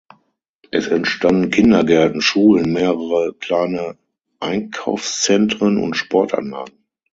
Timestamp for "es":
0.71-0.87